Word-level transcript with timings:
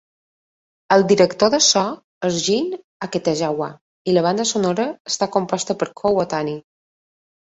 El 0.93 1.03
director 1.09 1.49
de 1.53 1.57
so 1.65 1.83
és 2.29 2.39
Jin 2.45 2.71
Aketagawa 3.07 3.67
i 4.09 4.15
la 4.15 4.23
banda 4.29 4.47
sonora 4.53 4.87
està 5.13 5.29
composta 5.37 5.77
per 5.83 5.89
Kow 6.01 6.19
Otani. 6.25 6.57